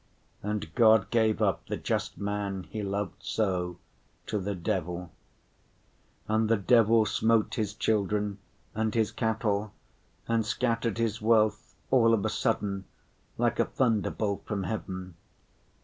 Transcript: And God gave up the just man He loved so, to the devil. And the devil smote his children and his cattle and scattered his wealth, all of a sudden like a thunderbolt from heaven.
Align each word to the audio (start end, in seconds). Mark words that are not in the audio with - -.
And 0.41 0.73
God 0.73 1.11
gave 1.11 1.43
up 1.43 1.67
the 1.67 1.77
just 1.77 2.17
man 2.17 2.63
He 2.71 2.81
loved 2.81 3.21
so, 3.21 3.77
to 4.25 4.39
the 4.39 4.55
devil. 4.55 5.11
And 6.27 6.49
the 6.49 6.57
devil 6.57 7.05
smote 7.05 7.53
his 7.53 7.75
children 7.75 8.39
and 8.73 8.95
his 8.95 9.11
cattle 9.11 9.73
and 10.27 10.43
scattered 10.43 10.97
his 10.97 11.21
wealth, 11.21 11.75
all 11.91 12.15
of 12.15 12.25
a 12.25 12.29
sudden 12.29 12.85
like 13.37 13.59
a 13.59 13.65
thunderbolt 13.65 14.43
from 14.47 14.63
heaven. 14.63 15.17